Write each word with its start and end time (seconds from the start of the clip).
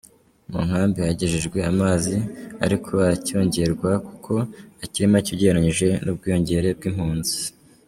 Mu 0.51 0.59
nkambi 0.67 0.97
hagejejwe 1.07 1.57
amazi 1.71 2.15
ariko 2.65 2.91
aracyongerwa 3.05 3.91
kuko 4.07 4.33
akiri 4.83 5.07
make 5.11 5.29
ugereranije 5.33 5.87
n’ubwiyongere 6.03 6.69
bw’impunzi. 6.77 7.35